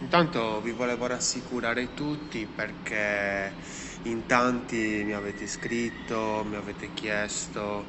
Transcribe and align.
Intanto 0.00 0.60
vi 0.60 0.70
volevo 0.70 1.06
rassicurare 1.06 1.92
tutti 1.92 2.46
perché 2.46 3.52
in 4.02 4.26
tanti 4.26 5.02
mi 5.04 5.12
avete 5.12 5.48
scritto, 5.48 6.44
mi 6.46 6.54
avete 6.54 6.94
chiesto 6.94 7.88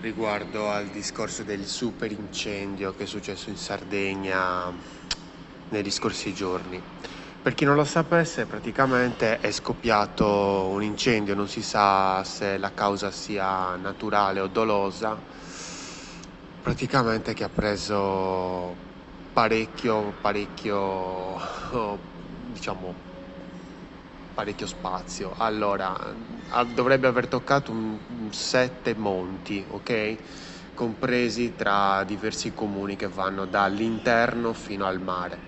riguardo 0.00 0.70
al 0.70 0.86
discorso 0.90 1.42
del 1.42 1.66
super 1.66 2.12
incendio 2.12 2.94
che 2.94 3.02
è 3.02 3.06
successo 3.06 3.50
in 3.50 3.56
Sardegna 3.56 4.72
negli 5.70 5.90
scorsi 5.90 6.32
giorni. 6.32 6.80
Per 7.42 7.52
chi 7.52 7.64
non 7.64 7.74
lo 7.74 7.84
sapesse, 7.84 8.46
praticamente 8.46 9.40
è 9.40 9.50
scoppiato 9.50 10.68
un 10.68 10.84
incendio, 10.84 11.34
non 11.34 11.48
si 11.48 11.62
sa 11.62 12.22
se 12.22 12.58
la 12.58 12.72
causa 12.72 13.10
sia 13.10 13.74
naturale 13.74 14.38
o 14.38 14.46
dolosa, 14.46 15.20
praticamente 16.62 17.34
che 17.34 17.42
ha 17.42 17.48
preso 17.48 18.86
parecchio, 19.38 20.14
parecchio, 20.20 21.38
diciamo, 22.50 22.96
parecchio 24.34 24.66
spazio. 24.66 25.32
Allora, 25.38 25.96
dovrebbe 26.74 27.06
aver 27.06 27.28
toccato 27.28 27.70
un, 27.70 28.00
un 28.08 28.32
sette 28.32 28.96
monti, 28.96 29.64
ok? 29.68 30.16
Compresi 30.74 31.54
tra 31.54 32.02
diversi 32.02 32.52
comuni 32.52 32.96
che 32.96 33.06
vanno 33.06 33.44
dall'interno 33.44 34.52
fino 34.54 34.86
al 34.86 35.00
mare 35.00 35.46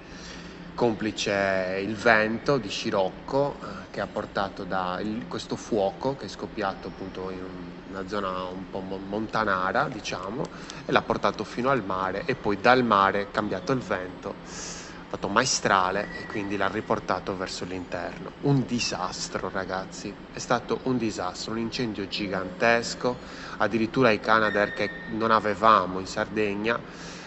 complice 0.72 1.82
il 1.84 1.94
vento 1.94 2.56
di 2.56 2.70
scirocco 2.70 3.58
eh, 3.60 3.90
che 3.90 4.00
ha 4.00 4.06
portato 4.06 4.64
da 4.64 4.98
il, 5.02 5.26
questo 5.26 5.54
fuoco 5.54 6.14
che 6.14 6.24
è 6.24 6.28
scoppiato 6.28 6.88
appunto 6.88 7.28
in 7.28 7.79
una 7.90 8.06
zona 8.06 8.44
un 8.44 8.70
po' 8.70 8.80
montanara, 8.80 9.88
diciamo, 9.88 10.44
e 10.86 10.92
l'ha 10.92 11.02
portato 11.02 11.44
fino 11.44 11.70
al 11.70 11.84
mare 11.84 12.24
e 12.24 12.36
poi 12.36 12.58
dal 12.60 12.84
mare 12.84 13.30
cambiato 13.30 13.72
il 13.72 13.80
vento, 13.80 14.36
fatto 14.42 15.28
maestrale 15.28 16.08
e 16.12 16.26
quindi 16.26 16.56
l'ha 16.56 16.68
riportato 16.68 17.36
verso 17.36 17.64
l'interno. 17.64 18.32
Un 18.42 18.64
disastro, 18.64 19.50
ragazzi, 19.50 20.14
è 20.32 20.38
stato 20.38 20.80
un 20.84 20.96
disastro, 20.96 21.52
un 21.52 21.58
incendio 21.58 22.06
gigantesco, 22.06 23.18
addirittura 23.58 24.10
i 24.10 24.20
Canadair 24.20 24.72
che 24.72 24.90
non 25.06 25.32
avevamo 25.32 25.98
in 25.98 26.06
Sardegna 26.06 26.80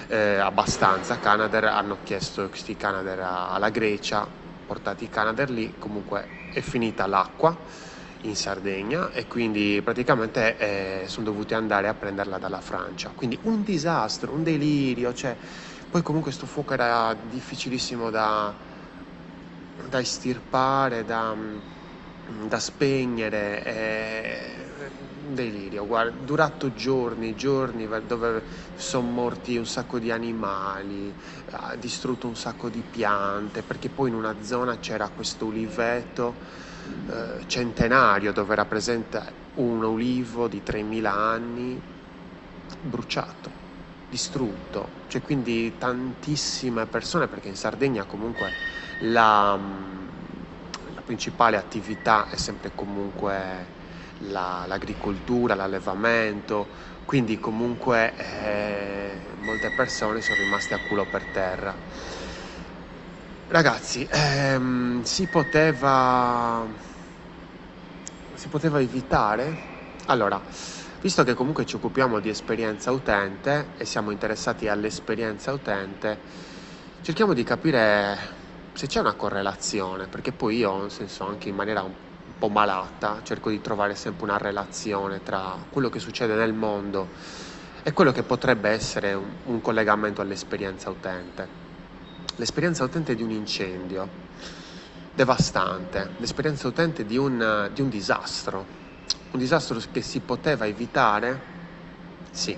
eh, 0.07 0.38
abbastanza 0.38 1.19
Canadair 1.19 1.66
hanno 1.66 1.99
chiesto 2.03 2.47
questi 2.47 2.75
Canadair 2.75 3.19
alla 3.19 3.69
Grecia 3.69 4.27
portati 4.66 5.05
i 5.05 5.09
Canadair 5.09 5.49
lì 5.49 5.75
comunque 5.77 6.27
è 6.49 6.61
finita 6.61 7.05
l'acqua 7.05 7.57
in 8.23 8.35
Sardegna 8.35 9.11
e 9.11 9.27
quindi 9.27 9.81
praticamente 9.83 10.57
eh, 11.03 11.07
sono 11.07 11.25
dovuti 11.25 11.53
andare 11.53 11.88
a 11.88 11.93
prenderla 11.93 12.38
dalla 12.38 12.61
Francia. 12.61 13.11
Quindi 13.16 13.39
un 13.43 13.63
disastro 13.63 14.33
un 14.33 14.43
delirio 14.43 15.13
cioè, 15.13 15.35
poi 15.89 16.02
comunque 16.02 16.31
questo 16.31 16.47
fuoco 16.47 16.73
era 16.73 17.13
difficilissimo 17.13 18.09
da, 18.09 18.55
da 19.88 19.99
estirpare 19.99 21.03
da, 21.03 21.35
da 22.47 22.59
spegnere 22.59 23.63
eh, 23.63 24.91
un 25.25 25.35
delirio, 25.35 25.85
guarda, 25.85 26.16
durato 26.17 26.73
giorni, 26.73 27.35
giorni 27.35 27.88
dove 28.05 28.44
sono 28.73 29.07
morti 29.09 29.57
un 29.57 29.66
sacco 29.66 29.99
di 29.99 30.11
animali, 30.11 31.13
ha 31.51 31.75
distrutto 31.75 32.27
un 32.27 32.35
sacco 32.35 32.69
di 32.69 32.83
piante, 32.83 33.63
perché 33.63 33.89
poi 33.89 34.09
in 34.09 34.16
una 34.16 34.41
zona 34.41 34.79
c'era 34.79 35.09
questo 35.09 35.45
uliveto 35.45 36.38
eh, 37.05 37.43
centenario 37.47 38.31
dove 38.31 38.53
era 38.53 38.65
presente 38.65 39.41
un 39.55 39.83
ulivo 39.83 40.47
di 40.47 40.63
3000 40.63 41.11
anni 41.11 41.81
bruciato, 42.79 43.51
distrutto, 44.07 45.03
cioè 45.07 45.21
quindi 45.21 45.77
tantissime 45.77 46.85
persone, 46.87 47.27
perché 47.27 47.47
in 47.49 47.55
Sardegna 47.55 48.05
comunque 48.05 48.55
la, 48.99 49.57
la 50.93 51.01
principale 51.01 51.57
attività 51.57 52.29
è 52.29 52.35
sempre 52.35 52.73
comunque 52.73 53.71
la, 54.19 54.65
l'agricoltura, 54.67 55.55
l'allevamento, 55.55 56.69
quindi 57.05 57.39
comunque 57.39 58.16
eh, 58.17 59.33
molte 59.38 59.72
persone 59.72 60.22
sono 60.22 60.39
rimaste 60.39 60.73
a 60.73 60.79
culo 60.79 61.05
per 61.05 61.25
terra. 61.25 61.77
Ragazzi, 63.47 64.07
ehm, 64.09 65.03
si 65.03 65.27
poteva 65.27 66.67
si 68.33 68.47
poteva 68.49 68.79
evitare? 68.79 69.71
Allora, 70.05 70.43
visto 71.01 71.23
che 71.23 71.33
comunque 71.33 71.65
ci 71.65 71.75
occupiamo 71.75 72.19
di 72.19 72.29
esperienza 72.29 72.91
utente 72.91 73.73
e 73.77 73.85
siamo 73.85 74.11
interessati 74.11 74.67
all'esperienza 74.67 75.51
utente, 75.51 76.21
cerchiamo 77.01 77.33
di 77.33 77.43
capire 77.43 78.41
se 78.73 78.87
c'è 78.87 78.99
una 78.99 79.13
correlazione, 79.13 80.07
perché 80.07 80.31
poi 80.33 80.57
io, 80.57 80.77
nel 80.81 80.91
senso, 80.91 81.23
anche 81.25 81.49
in 81.49 81.55
maniera 81.55 81.83
un 81.83 81.93
po' 82.37 82.49
malata, 82.49 83.21
cerco 83.23 83.49
di 83.49 83.61
trovare 83.61 83.95
sempre 83.95 84.25
una 84.25 84.37
relazione 84.37 85.21
tra 85.21 85.65
quello 85.69 85.89
che 85.89 85.99
succede 85.99 86.35
nel 86.35 86.53
mondo 86.53 87.11
e 87.83 87.93
quello 87.93 88.11
che 88.11 88.23
potrebbe 88.23 88.69
essere 88.69 89.13
un, 89.13 89.35
un 89.43 89.61
collegamento 89.61 90.21
all'esperienza 90.21 90.89
utente. 90.89 91.61
L'esperienza 92.38 92.83
utente 92.83 93.13
di 93.13 93.21
un 93.21 93.29
incendio. 93.29 94.09
Devastante, 95.13 96.13
l'esperienza 96.17 96.67
utente 96.67 97.05
di 97.05 97.16
un, 97.16 97.69
di 97.71 97.81
un 97.81 97.89
disastro, 97.89 98.66
un 99.29 99.39
disastro 99.39 99.79
che 99.91 100.01
si 100.01 100.19
poteva 100.21 100.66
evitare? 100.66 101.51
Sì, 102.31 102.57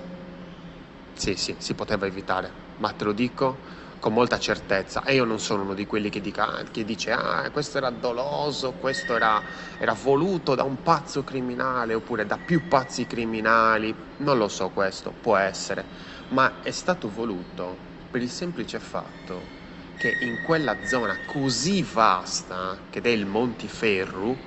sì, 1.14 1.36
sì, 1.36 1.58
si 1.60 1.74
poteva 1.74 2.06
evitare, 2.06 2.50
ma 2.78 2.92
te 2.92 3.04
lo 3.04 3.12
dico 3.12 3.60
con 4.00 4.14
molta 4.14 4.40
certezza. 4.40 5.04
E 5.04 5.16
io 5.16 5.26
non 5.26 5.40
sono 5.42 5.64
uno 5.64 5.74
di 5.74 5.86
quelli 5.86 6.10
che, 6.10 6.22
dica, 6.22 6.64
che 6.72 6.86
dice 6.86 7.12
ah 7.12 7.50
questo 7.52 7.78
era 7.78 7.90
doloso, 7.90 8.72
questo 8.72 9.18
era, 9.18 9.44
era, 9.78 9.92
voluto 9.92 10.56
da 10.56 10.64
un 10.64 10.82
pazzo 10.82 11.26
criminale 11.26 11.94
oppure 11.94 12.26
da 12.26 12.38
più 12.38 12.70
pazzi 12.70 13.06
criminali, 13.06 13.94
non 14.18 14.38
lo 14.38 14.48
so 14.48 14.70
questo, 14.70 15.14
può 15.20 15.36
essere, 15.36 15.86
ma 16.30 16.62
è 16.62 16.72
stato 16.72 17.10
voluto 17.10 17.78
per 18.10 18.22
il 18.22 18.30
semplice 18.30 18.80
fatto 18.80 19.64
che 19.98 20.16
in 20.20 20.42
quella 20.42 20.86
zona 20.86 21.18
così 21.26 21.82
vasta 21.82 22.78
che 22.90 23.02
è 23.02 23.08
il 23.10 23.26
Montiferru, 23.26 24.38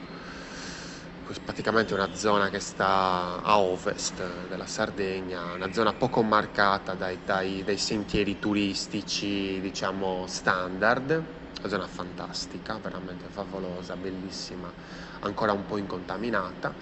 praticamente 1.45 1.93
una 1.95 2.15
zona 2.15 2.49
che 2.49 2.61
sta 2.61 3.41
a 3.43 3.59
ovest 3.59 4.47
della 4.49 4.67
Sardegna, 4.67 5.53
una 5.53 5.73
zona 5.73 5.93
poco 5.93 6.23
marcata 6.23 6.95
dai, 6.95 7.19
dai, 7.25 7.63
dai 7.65 7.77
sentieri 7.77 8.39
turistici, 8.39 9.61
diciamo, 9.61 10.27
standard, 10.27 11.11
una 11.11 11.69
zona 11.69 11.87
fantastica, 11.87 12.79
veramente 12.79 13.29
favolosa, 13.29 13.97
bellissima, 13.97 14.73
ancora 15.21 15.53
un 15.53 15.67
po' 15.67 15.77
incontaminata. 15.77 16.75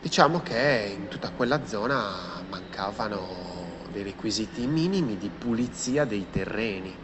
Diciamo 0.00 0.40
che 0.40 0.92
in 0.94 1.08
tutta 1.08 1.30
quella 1.30 1.64
zona 1.66 2.42
mancavano 2.48 3.86
dei 3.90 4.02
requisiti 4.02 4.66
minimi 4.66 5.16
di 5.16 5.30
pulizia 5.30 6.04
dei 6.04 6.28
terreni. 6.30 7.03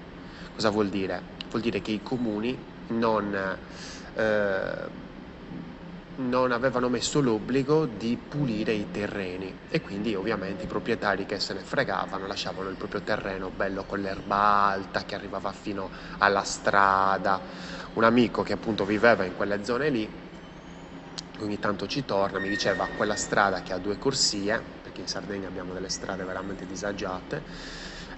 Cosa 0.60 0.72
vuol 0.72 0.90
dire? 0.90 1.22
Vuol 1.48 1.62
dire 1.62 1.80
che 1.80 1.90
i 1.90 2.02
comuni 2.02 2.62
non 2.88 3.34
eh, 4.12 4.90
non 6.16 6.52
avevano 6.52 6.90
messo 6.90 7.22
l'obbligo 7.22 7.86
di 7.86 8.18
pulire 8.18 8.72
i 8.74 8.90
terreni 8.90 9.60
e 9.70 9.80
quindi 9.80 10.14
ovviamente 10.14 10.64
i 10.64 10.66
proprietari 10.66 11.24
che 11.24 11.40
se 11.40 11.54
ne 11.54 11.60
fregavano 11.60 12.26
lasciavano 12.26 12.68
il 12.68 12.76
proprio 12.76 13.00
terreno 13.00 13.48
bello 13.48 13.84
con 13.86 14.02
l'erba 14.02 14.36
alta 14.36 15.06
che 15.06 15.14
arrivava 15.14 15.50
fino 15.52 15.90
alla 16.18 16.42
strada. 16.42 17.42
Un 17.94 18.04
amico 18.04 18.42
che 18.42 18.52
appunto 18.52 18.84
viveva 18.84 19.24
in 19.24 19.34
quelle 19.34 19.64
zone 19.64 19.88
lì, 19.88 20.12
ogni 21.38 21.58
tanto 21.58 21.86
ci 21.86 22.04
torna, 22.04 22.38
mi 22.38 22.50
diceva 22.50 22.86
quella 22.88 23.16
strada 23.16 23.62
che 23.62 23.72
ha 23.72 23.78
due 23.78 23.96
corsie, 23.96 24.62
perché 24.82 25.00
in 25.00 25.08
Sardegna 25.08 25.48
abbiamo 25.48 25.72
delle 25.72 25.88
strade 25.88 26.22
veramente 26.24 26.66
disagiate, 26.66 27.44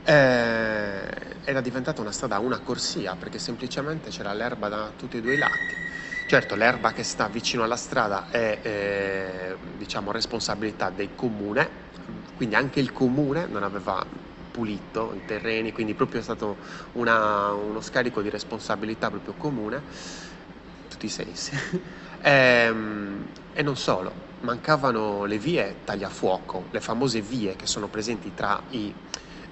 eh, 0.04 1.08
era 1.44 1.60
diventata 1.60 2.00
una 2.00 2.12
strada 2.12 2.38
una 2.38 2.60
corsia 2.60 3.16
perché 3.16 3.38
semplicemente 3.38 4.10
c'era 4.10 4.32
l'erba 4.32 4.68
da 4.68 4.92
tutti 4.96 5.16
e 5.16 5.20
due 5.20 5.34
i 5.34 5.38
lati 5.38 5.74
Certo, 6.32 6.54
l'erba 6.54 6.92
che 6.92 7.02
sta 7.02 7.28
vicino 7.28 7.62
alla 7.62 7.76
strada 7.76 8.30
è 8.30 8.60
eh, 8.62 9.56
diciamo, 9.76 10.12
responsabilità 10.12 10.88
del 10.88 11.14
comune, 11.14 11.68
quindi 12.34 12.54
anche 12.54 12.80
il 12.80 12.90
comune 12.90 13.46
non 13.46 13.62
aveva 13.62 14.06
pulito 14.50 15.12
i 15.14 15.20
terreni, 15.26 15.72
quindi 15.72 15.94
proprio 15.94 16.20
è 16.20 16.22
stato 16.22 16.56
una, 16.92 17.52
uno 17.52 17.82
scarico 17.82 18.22
di 18.22 18.30
responsabilità 18.30 19.10
proprio 19.10 19.34
comune, 19.34 19.82
tutti 20.88 21.06
i 21.06 21.10
sensi. 21.10 21.54
e, 22.22 22.30
ehm, 22.30 23.30
e 23.52 23.62
non 23.62 23.76
solo, 23.76 24.30
mancavano 24.40 25.24
le 25.24 25.38
vie 25.38 25.80
tagliafuoco, 25.84 26.68
le 26.70 26.80
famose 26.80 27.20
vie 27.20 27.56
che 27.56 27.66
sono 27.66 27.88
presenti 27.88 28.32
tra 28.32 28.62
i, 28.70 28.94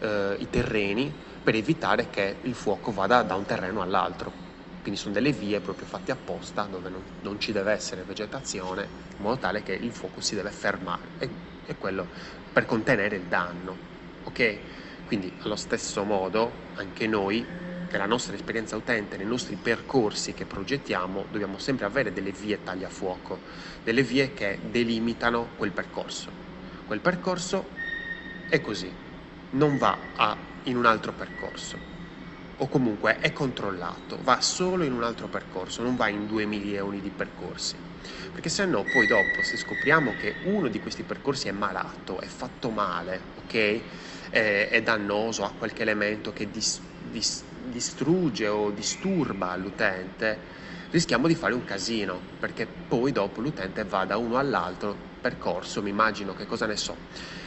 eh, 0.01 0.37
i 0.39 0.51
terreni 0.51 1.13
per 1.43 1.55
evitare 1.55 2.11
che 2.11 2.37
il 2.43 2.55
fuoco 2.55 2.91
vada 2.93 3.23
da 3.23 3.35
un 3.35 3.45
terreno 3.45 3.83
all'altro. 3.83 4.49
Quindi 4.83 4.99
sono 4.99 5.15
delle 5.15 5.33
vie 5.33 5.61
proprio 5.61 5.87
fatte 5.87 6.11
apposta 6.11 6.63
dove 6.63 6.89
non, 6.89 7.03
non, 7.21 7.39
ci 7.39 7.53
deve 7.53 7.73
essere 7.73 8.03
vegetazione 8.03 8.89
in 9.17 9.23
modo 9.25 9.39
tale 9.39 9.63
che 9.63 9.73
il 9.73 9.93
fuoco 9.93 10.21
si 10.21 10.35
deve 10.35 10.51
fermare. 10.51 11.09
E, 11.19 11.29
e 11.67 11.77
quello 11.77 12.07
per 12.53 12.67
contenere 12.67 13.17
il 13.17 13.25
danno 13.25 13.89
ok? 14.23 14.59
Quindi 15.07 15.33
allo 15.41 15.57
stesso 15.57 16.05
modo 16.05 16.69
anche 16.75 17.07
noi 17.07 17.45
nella 17.91 18.07
nostra 18.07 18.35
esperienza 18.35 18.77
utente, 18.77 19.17
nei 19.17 19.27
nostri 19.27 19.57
percorsi 19.57 20.33
che 20.33 20.45
progettiamo, 20.45 21.27
dobbiamo 21.29 21.59
sempre 21.59 21.87
avere 21.87 22.13
delle 22.13 22.31
vie 22.31 22.63
tagliafuoco, 22.63 23.41
delle 23.83 24.03
vie 24.03 24.33
che 24.33 24.61
delimitano 24.63 25.49
quel 25.57 25.73
percorso. 25.73 26.31
Quel 26.87 27.01
percorso 27.01 27.71
è 28.49 28.61
così, 28.61 28.93
non 29.51 29.77
va 29.79 29.99
a, 30.15 30.37
in 30.65 30.77
un 30.77 30.87
altro 30.87 31.13
percorso 31.13 31.99
o 32.63 32.69
comunque 32.69 33.19
è 33.21 33.33
controllato, 33.33 34.19
va 34.23 34.41
solo 34.43 34.85
in 34.85 34.93
un 34.93 35.03
altro 35.03 35.29
percorso, 35.29 35.83
non 35.83 35.97
va 35.97 36.09
in 36.09 36.27
due 36.27 36.45
milioni 36.45 37.01
di 37.01 37.09
percorsi. 37.09 37.77
Perché 38.33 38.51
se 38.51 38.67
no 38.67 38.85
poi 38.85 39.07
dopo 39.07 39.43
se 39.43 39.57
scopriamo 39.57 40.15
che 40.21 40.35
uno 40.45 40.69
di 40.69 40.79
questi 40.79 41.03
percorsi 41.03 41.49
è 41.49 41.53
malato, 41.53 42.21
è 42.21 42.27
fatto 42.27 42.69
male, 42.69 43.21
ok? 43.37 43.83
È, 44.29 44.69
è 44.71 44.83
dannoso, 44.83 45.45
ha 45.45 45.53
qualche 45.53 45.83
elemento 45.83 46.35
che 46.35 46.51
dis, 46.51 46.81
dis, 46.99 47.45
distrugge 47.65 48.47
o 48.47 48.71
disturba 48.71 49.57
l'utente, 49.57 50.39
rischiamo 50.91 51.27
di 51.29 51.35
fare 51.35 51.55
un 51.55 51.65
casino, 51.65 52.21
perché 52.39 52.67
poi 52.67 53.11
dopo 53.11 53.41
l'utente 53.41 53.85
va 53.85 54.05
da 54.05 54.19
uno 54.19 54.37
all'altro 54.37 55.10
percorso, 55.21 55.83
mi 55.83 55.91
immagino 55.91 56.35
che 56.35 56.47
cosa 56.47 56.67
ne 56.67 56.77
so. 56.77 56.97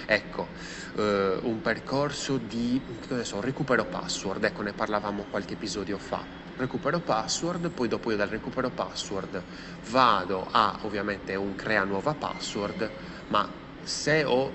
Ecco, 0.06 0.48
eh, 0.96 1.40
un 1.42 1.62
percorso 1.62 2.38
di 2.38 2.82
so, 3.24 3.42
recupero 3.42 3.86
password, 3.86 4.44
ecco 4.44 4.62
ne 4.62 4.74
parlavamo 4.74 5.26
qualche 5.30 5.54
episodio 5.54 5.98
fa. 5.98 6.42
Recupero 6.56 7.00
password, 7.00 7.70
poi 7.70 7.88
dopo 7.88 8.12
io 8.12 8.18
dal 8.18 8.28
recupero 8.28 8.70
password 8.70 9.42
vado 9.90 10.48
a 10.52 10.78
ovviamente 10.82 11.34
un 11.36 11.56
crea 11.56 11.84
nuova 11.84 12.14
password, 12.14 12.90
ma 13.30 13.50
se 13.82 14.24
ho 14.24 14.52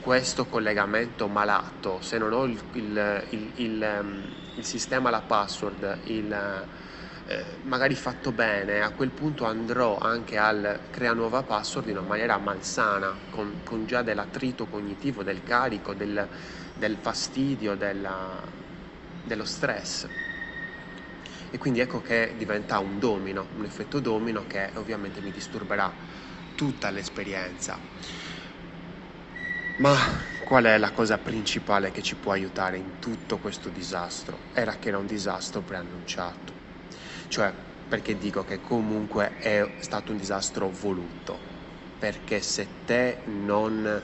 questo 0.00 0.46
collegamento 0.46 1.26
malato, 1.26 2.00
se 2.00 2.16
non 2.16 2.32
ho 2.32 2.44
il, 2.44 2.58
il, 2.72 3.52
il, 3.56 3.86
il 4.54 4.64
sistema, 4.64 5.10
la 5.10 5.20
password, 5.20 5.98
il 6.04 6.64
eh, 7.28 7.44
magari 7.62 7.96
fatto 7.96 8.30
bene, 8.30 8.82
a 8.82 8.90
quel 8.90 9.10
punto 9.10 9.44
andrò 9.46 9.98
anche 9.98 10.38
al 10.38 10.78
crea 10.90 11.12
nuova 11.12 11.42
password 11.42 11.88
in 11.88 11.98
una 11.98 12.06
maniera 12.06 12.38
malsana, 12.38 13.12
con, 13.30 13.62
con 13.64 13.84
già 13.84 14.02
dell'attrito 14.02 14.66
cognitivo, 14.66 15.24
del 15.24 15.42
carico, 15.42 15.92
del, 15.92 16.28
del 16.74 16.96
fastidio, 17.00 17.74
della, 17.74 18.40
dello 19.24 19.44
stress. 19.44 20.06
E 21.50 21.58
quindi 21.58 21.80
ecco 21.80 22.00
che 22.00 22.34
diventa 22.36 22.78
un 22.78 23.00
domino, 23.00 23.48
un 23.56 23.64
effetto 23.64 23.98
domino 23.98 24.46
che 24.46 24.70
ovviamente 24.74 25.20
mi 25.20 25.32
disturberà 25.32 25.92
tutta 26.54 26.90
l'esperienza. 26.90 27.78
Ma 29.78 29.96
qual 30.44 30.64
è 30.64 30.78
la 30.78 30.92
cosa 30.92 31.18
principale 31.18 31.90
che 31.90 32.02
ci 32.02 32.14
può 32.14 32.32
aiutare 32.32 32.76
in 32.76 32.98
tutto 33.00 33.38
questo 33.38 33.68
disastro? 33.68 34.38
Era 34.52 34.76
che 34.76 34.88
era 34.88 34.98
un 34.98 35.06
disastro 35.06 35.60
preannunciato. 35.60 36.55
Cioè, 37.28 37.52
perché 37.88 38.16
dico 38.16 38.44
che 38.44 38.60
comunque 38.60 39.38
è 39.38 39.68
stato 39.78 40.12
un 40.12 40.18
disastro 40.18 40.70
voluto, 40.70 41.38
perché 41.98 42.40
se 42.40 42.84
te 42.84 43.22
non, 43.26 44.02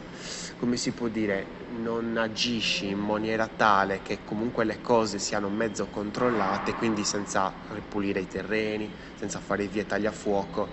come 0.56 0.76
si 0.76 0.92
può 0.92 1.08
dire, 1.08 1.64
non 1.68 2.16
agisci 2.16 2.88
in 2.88 2.98
maniera 2.98 3.48
tale 3.48 4.02
che 4.02 4.24
comunque 4.24 4.64
le 4.64 4.80
cose 4.80 5.18
siano 5.18 5.48
mezzo 5.48 5.86
controllate, 5.88 6.74
quindi 6.74 7.04
senza 7.04 7.54
ripulire 7.68 8.20
i 8.20 8.28
terreni, 8.28 8.92
senza 9.14 9.40
fare 9.40 9.66
vie 9.66 9.86
tagliafuoco, 9.86 10.72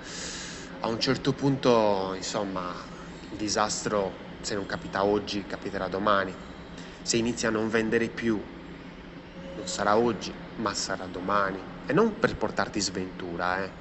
a 0.82 0.88
un 0.88 1.00
certo 1.00 1.34
punto, 1.34 2.14
insomma, 2.16 2.76
il 3.30 3.38
disastro, 3.38 4.38
se 4.42 4.56
non 4.56 4.66
capita 4.66 5.04
oggi, 5.04 5.46
capiterà 5.46 5.88
domani. 5.88 6.36
Se 7.02 7.18
inizia 7.18 7.50
a 7.50 7.52
non 7.52 7.70
vendere 7.70 8.08
più, 8.10 8.42
non 9.54 9.68
sarà 9.68 9.98
oggi, 9.98 10.34
ma 10.56 10.74
sarà 10.74 11.06
domani 11.08 11.78
e 11.90 11.94
non 11.94 12.20
per 12.20 12.36
portarti 12.36 12.80
sventura, 12.80 13.64
eh, 13.64 13.72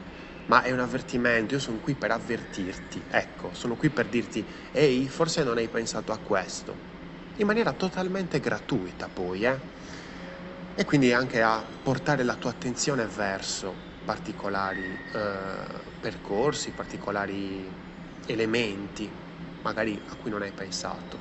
ma 0.46 0.62
è 0.62 0.72
un 0.72 0.80
avvertimento, 0.80 1.52
io 1.52 1.60
sono 1.60 1.76
qui 1.76 1.94
per 1.94 2.10
avvertirti, 2.10 3.04
ecco, 3.06 3.52
sono 3.52 3.76
qui 3.76 3.90
per 3.90 4.08
dirti, 4.08 4.48
ehi, 4.72 5.06
forse 5.10 5.44
non 5.44 5.58
hai 5.58 5.68
pensato 5.68 6.12
a 6.12 6.16
questo, 6.16 6.78
in 7.36 7.46
maniera 7.46 7.74
totalmente 7.74 8.40
gratuita 8.40 9.10
poi, 9.10 9.44
eh, 9.44 9.60
e 10.74 10.84
quindi 10.86 11.12
anche 11.12 11.42
a 11.42 11.62
portare 11.82 12.22
la 12.22 12.36
tua 12.36 12.48
attenzione 12.48 13.04
verso 13.04 13.76
particolari 14.06 14.98
eh, 15.12 15.66
percorsi, 16.00 16.70
particolari 16.70 17.70
elementi, 18.24 19.12
magari 19.60 20.00
a 20.06 20.14
cui 20.14 20.30
non 20.30 20.40
hai 20.40 20.52
pensato. 20.52 21.20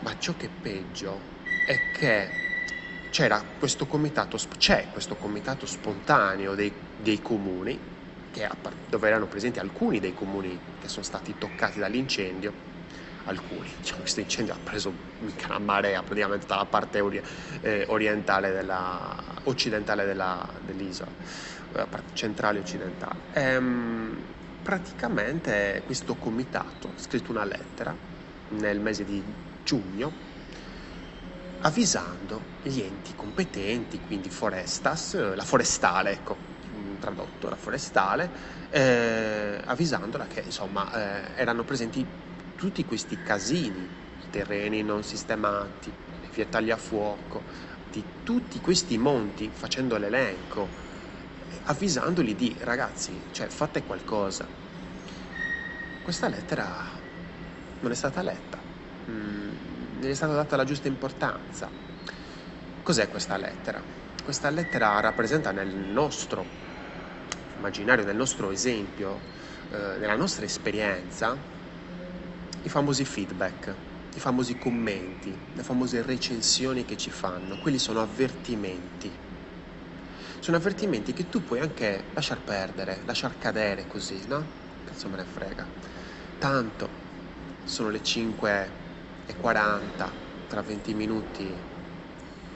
Ma 0.00 0.14
ciò 0.18 0.36
che 0.36 0.46
è 0.46 0.50
peggio 0.50 1.22
è 1.66 1.78
che 1.90 2.53
c'era 3.14 3.44
questo 3.60 3.86
comitato, 3.86 4.36
c'è 4.58 4.88
questo 4.90 5.14
comitato 5.14 5.66
spontaneo 5.66 6.56
dei, 6.56 6.74
dei 6.96 7.22
comuni, 7.22 7.80
che, 8.28 8.48
dove 8.88 9.06
erano 9.06 9.28
presenti 9.28 9.60
alcuni 9.60 10.00
dei 10.00 10.12
comuni 10.12 10.60
che 10.80 10.88
sono 10.88 11.04
stati 11.04 11.36
toccati 11.38 11.78
dall'incendio, 11.78 12.52
alcuni, 13.26 13.72
diciamo, 13.78 14.00
questo 14.00 14.18
incendio 14.18 14.54
ha 14.54 14.58
preso 14.60 14.92
mica 15.18 15.46
una 15.50 15.60
marea 15.60 16.02
praticamente 16.02 16.44
dalla 16.46 16.64
parte 16.64 16.98
ori- 16.98 17.22
eh, 17.60 17.84
orientale 17.86 18.50
della, 18.50 19.14
occidentale 19.44 20.06
della, 20.06 20.52
dell'isola, 20.58 21.12
la 21.68 21.86
parte 21.86 22.14
centrale 22.14 22.58
occidentale. 22.58 23.20
Ehm, 23.30 24.24
praticamente 24.60 25.84
questo 25.86 26.16
comitato 26.16 26.88
ha 26.88 27.00
scritto 27.00 27.30
una 27.30 27.44
lettera 27.44 27.96
nel 28.48 28.80
mese 28.80 29.04
di 29.04 29.22
giugno 29.62 30.32
avvisando 31.64 32.42
gli 32.62 32.80
enti 32.80 33.14
competenti, 33.14 34.00
quindi 34.00 34.28
Forestas, 34.28 35.14
eh, 35.14 35.34
la 35.34 35.44
forestale, 35.44 36.12
ecco, 36.12 36.52
tradotto 36.98 37.48
la 37.48 37.56
forestale, 37.56 38.30
eh, 38.70 39.60
avvisandola 39.64 40.26
che 40.26 40.42
insomma 40.44 40.90
eh, 40.92 41.40
erano 41.40 41.64
presenti 41.64 42.06
tutti 42.54 42.84
questi 42.84 43.22
casini, 43.22 43.88
terreni 44.30 44.82
non 44.82 45.02
sistemati, 45.04 45.92
le 46.20 46.28
vie 46.32 46.48
tagliafuoco, 46.48 47.44
di 47.90 48.04
tutti 48.22 48.60
questi 48.60 48.98
monti, 48.98 49.50
facendo 49.50 49.96
l'elenco, 49.96 50.68
avvisandoli 51.64 52.34
di 52.34 52.56
ragazzi, 52.60 53.18
cioè 53.30 53.48
fate 53.48 53.84
qualcosa. 53.84 54.46
Questa 56.02 56.28
lettera 56.28 57.00
non 57.80 57.90
è 57.90 57.94
stata 57.94 58.20
letta. 58.20 58.62
Mm 59.10 59.73
gli 60.06 60.10
è 60.10 60.14
stata 60.14 60.34
data 60.34 60.56
la 60.56 60.64
giusta 60.64 60.88
importanza. 60.88 61.68
Cos'è 62.82 63.08
questa 63.08 63.36
lettera? 63.36 63.80
Questa 64.22 64.50
lettera 64.50 65.00
rappresenta 65.00 65.50
nel 65.50 65.68
nostro 65.68 66.44
immaginario, 67.56 68.04
nel 68.04 68.16
nostro 68.16 68.50
esempio, 68.50 69.18
eh, 69.70 69.98
nella 69.98 70.16
nostra 70.16 70.44
esperienza, 70.44 71.36
i 72.62 72.68
famosi 72.68 73.04
feedback, 73.04 73.74
i 74.14 74.20
famosi 74.20 74.58
commenti, 74.58 75.34
le 75.54 75.62
famose 75.62 76.02
recensioni 76.02 76.84
che 76.84 76.96
ci 76.96 77.10
fanno. 77.10 77.58
Quelli 77.58 77.78
sono 77.78 78.00
avvertimenti. 78.00 79.10
Sono 80.40 80.56
avvertimenti 80.58 81.14
che 81.14 81.30
tu 81.30 81.42
puoi 81.42 81.60
anche 81.60 82.04
lasciar 82.12 82.38
perdere, 82.38 83.00
lasciar 83.06 83.38
cadere 83.38 83.86
così, 83.86 84.20
no? 84.28 84.44
Cazzo 84.84 85.08
me 85.08 85.16
ne 85.16 85.24
frega. 85.24 85.66
Tanto 86.38 86.88
sono 87.64 87.88
le 87.88 88.02
5 88.02 88.82
e 89.26 89.36
40, 89.36 90.12
tra 90.46 90.62
20 90.62 90.94
minuti 90.94 91.62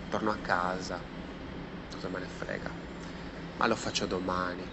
torno 0.09 0.31
a 0.31 0.37
casa, 0.37 1.03
cosa 1.91 2.09
me 2.09 2.21
ne 2.21 2.27
frega, 2.27 2.75
ma 3.57 3.67
lo 3.67 3.77
faccio 3.77 4.07
domani. 4.07 4.71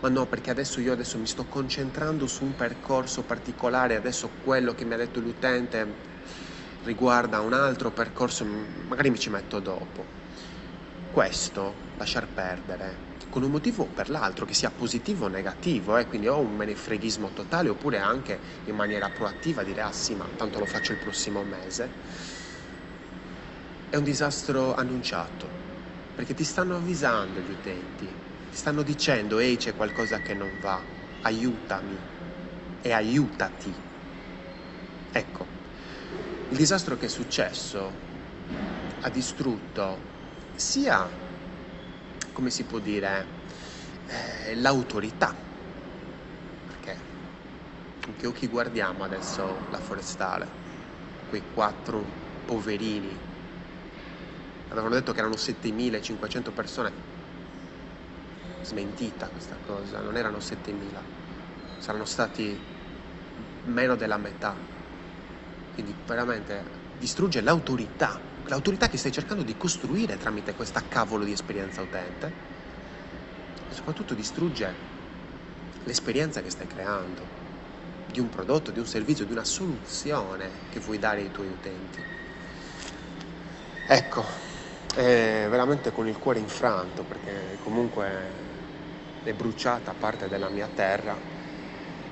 Ma 0.00 0.08
no, 0.08 0.26
perché 0.26 0.50
adesso 0.50 0.80
io 0.80 0.92
adesso 0.92 1.18
mi 1.18 1.26
sto 1.26 1.44
concentrando 1.46 2.26
su 2.26 2.44
un 2.44 2.54
percorso 2.56 3.22
particolare, 3.22 3.94
adesso 3.94 4.30
quello 4.42 4.74
che 4.74 4.84
mi 4.84 4.94
ha 4.94 4.96
detto 4.96 5.20
l'utente 5.20 6.10
riguarda 6.82 7.40
un 7.40 7.52
altro 7.52 7.92
percorso, 7.92 8.44
magari 8.44 9.10
mi 9.10 9.18
ci 9.18 9.30
metto 9.30 9.60
dopo. 9.60 10.21
Questo, 11.12 11.90
lasciar 11.96 12.26
perdere, 12.26 13.10
con 13.28 13.42
un 13.42 13.50
motivo 13.50 13.82
o 13.84 13.88
per 13.88 14.08
l'altro, 14.08 14.46
che 14.46 14.54
sia 14.54 14.70
positivo 14.70 15.26
o 15.26 15.28
negativo, 15.28 15.98
eh? 15.98 16.06
quindi 16.06 16.26
o 16.26 16.40
un 16.40 16.56
menefreghismo 16.56 17.32
totale 17.34 17.68
oppure 17.68 17.98
anche 17.98 18.40
in 18.64 18.74
maniera 18.74 19.10
proattiva 19.10 19.62
dire 19.62 19.82
ah 19.82 19.92
sì 19.92 20.14
ma 20.14 20.26
tanto 20.34 20.58
lo 20.58 20.64
faccio 20.64 20.92
il 20.92 20.98
prossimo 20.98 21.44
mese, 21.44 21.92
è 23.90 23.96
un 23.96 24.04
disastro 24.04 24.72
annunciato, 24.74 25.52
perché 26.14 26.32
ti 26.32 26.44
stanno 26.44 26.76
avvisando 26.76 27.40
gli 27.40 27.50
utenti, 27.50 28.06
ti 28.48 28.56
stanno 28.56 28.82
dicendo 28.82 29.38
ehi 29.38 29.58
c'è 29.58 29.74
qualcosa 29.74 30.22
che 30.22 30.32
non 30.32 30.58
va, 30.58 30.82
aiutami 31.20 32.02
e 32.80 32.90
aiutati. 32.90 33.78
Ecco, 35.10 35.48
il 36.48 36.56
disastro 36.56 36.96
che 36.96 37.04
è 37.04 37.10
successo 37.10 38.00
ha 39.00 39.10
distrutto 39.10 40.11
sia 40.62 41.10
come 42.32 42.50
si 42.50 42.64
può 42.64 42.78
dire, 42.78 43.26
eh, 44.06 44.54
l'autorità. 44.56 45.34
Perché 46.66 46.96
con 48.02 48.16
che 48.16 48.26
occhi 48.26 48.46
guardiamo 48.46 49.04
adesso 49.04 49.58
la 49.70 49.78
forestale? 49.78 50.60
Quei 51.28 51.42
quattro 51.52 52.04
poverini 52.46 53.30
avevano 54.68 54.94
detto 54.94 55.12
che 55.12 55.18
erano 55.18 55.36
7500 55.36 56.50
persone, 56.52 56.92
smentita 58.62 59.28
questa 59.28 59.56
cosa, 59.66 60.00
non 60.00 60.16
erano 60.16 60.40
7000, 60.40 61.02
saranno 61.78 62.06
stati 62.06 62.58
meno 63.64 63.94
della 63.96 64.16
metà. 64.16 64.54
Quindi 65.74 65.94
veramente 66.06 66.64
distrugge 66.98 67.40
l'autorità, 67.40 68.18
l'autorità 68.44 68.88
che 68.88 68.98
stai 68.98 69.12
cercando 69.12 69.42
di 69.42 69.56
costruire 69.56 70.16
tramite 70.16 70.54
questa 70.54 70.82
cavolo 70.88 71.24
di 71.24 71.32
esperienza 71.32 71.82
utente 71.82 72.32
e 73.68 73.74
soprattutto 73.74 74.14
distrugge 74.14 74.90
l'esperienza 75.84 76.42
che 76.42 76.50
stai 76.50 76.66
creando 76.66 77.40
di 78.04 78.20
un 78.20 78.28
prodotto, 78.28 78.70
di 78.70 78.78
un 78.78 78.86
servizio, 78.86 79.24
di 79.24 79.32
una 79.32 79.44
soluzione 79.44 80.50
che 80.68 80.80
vuoi 80.80 80.98
dare 80.98 81.20
ai 81.20 81.30
tuoi 81.30 81.48
utenti. 81.48 82.04
Ecco, 83.86 84.24
veramente 84.94 85.92
con 85.92 86.06
il 86.08 86.18
cuore 86.18 86.38
infranto 86.38 87.04
perché 87.04 87.56
comunque 87.60 88.50
è 89.22 89.32
bruciata 89.32 89.94
parte 89.94 90.28
della 90.28 90.48
mia 90.48 90.68
terra 90.68 91.18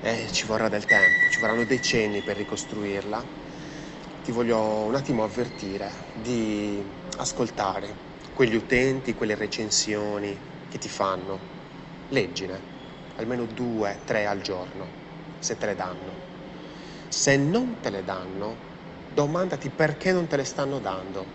e 0.01 0.29
ci 0.33 0.47
vorrà 0.47 0.69
del 0.69 0.87
tempo, 0.87 1.29
ci 1.31 1.41
vorranno 1.41 1.65
decenni 1.65 2.23
per 2.23 2.37
ricostruirla. 2.37 3.39
Ti 4.23 4.33
voglio 4.33 4.61
un 4.61 4.95
attimo 4.95 5.25
avvertire 5.25 5.91
di 6.13 6.85
ascoltare 7.17 7.97
quegli 8.35 8.55
utenti, 8.55 9.15
quelle 9.15 9.35
recensioni 9.35 10.39
che 10.69 10.77
ti 10.77 10.91
fanno. 10.91 11.41
Leggine, 12.09 12.63
almeno 13.17 13.47
due, 13.47 14.03
tre 14.05 14.27
al 14.27 14.43
giorno, 14.43 14.91
se 15.39 15.57
te 15.57 15.65
le 15.65 15.75
danno. 15.75 16.19
Se 17.09 17.39
non 17.39 17.81
te 17.81 17.89
le 17.89 18.05
danno, 18.05 18.59
domandati 19.09 19.71
perché 19.71 20.13
non 20.13 20.27
te 20.27 20.37
le 20.37 20.45
stanno 20.45 20.81
dando 20.81 21.33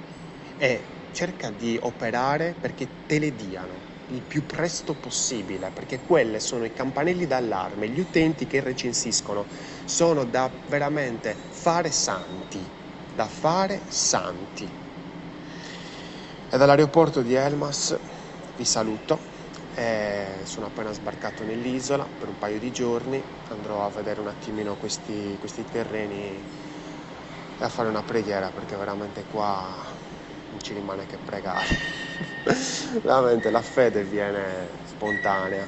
e 0.56 1.08
cerca 1.12 1.50
di 1.50 1.80
operare 1.82 2.54
perché 2.54 2.88
te 3.08 3.18
le 3.18 3.34
diano 3.34 3.95
il 4.08 4.24
più 4.24 4.46
presto 4.46 4.96
possibile, 4.96 5.72
perché 5.72 6.02
quelle 6.02 6.40
sono 6.40 6.66
i 6.66 6.74
campanelli 6.74 7.26
d'allarme, 7.28 7.90
gli 7.90 8.00
utenti 8.00 8.46
che 8.48 8.60
recensiscono 8.62 9.48
sono 9.86 10.26
da 10.26 10.52
veramente 10.68 11.36
fare 11.50 11.92
santi, 11.92 12.72
da 13.12 13.28
fare 13.28 13.84
santi. 13.88 14.72
E 16.48 16.58
dall'aeroporto 16.58 17.22
di 17.22 17.34
Elmas 17.34 18.00
vi 18.56 18.66
saluto. 18.66 19.34
E 19.74 20.44
sono 20.46 20.68
appena 20.68 20.94
sbarcato 20.94 21.44
nell'isola 21.44 22.08
per 22.08 22.30
un 22.30 22.38
paio 22.38 22.60
di 22.60 22.72
giorni, 22.72 23.26
andrò 23.50 23.84
a 23.86 23.90
vedere 23.90 24.22
un 24.22 24.28
attimino 24.28 24.78
questi, 24.78 25.36
questi 25.38 25.68
terreni 25.68 26.48
e 27.58 27.64
a 27.64 27.70
fare 27.70 27.90
una 27.90 28.04
preghiera 28.04 28.52
perché 28.52 28.76
veramente 28.76 29.26
qua 29.26 29.84
non 30.50 30.60
ci 30.60 30.74
rimane 30.74 31.06
che 31.06 31.18
pregare. 31.18 31.68
Veramente 33.02 33.50
la 33.50 33.62
fede 33.62 34.04
viene 34.04 34.70
spontanea. 34.86 35.68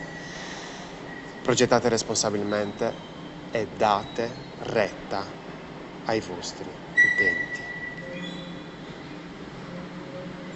Progettate 1.42 1.90
responsabilmente 1.90 2.94
e 3.52 3.68
date 3.68 4.36
retta 4.60 5.26
ai 6.06 6.20
vostri 6.22 6.70
utenti. 7.14 7.67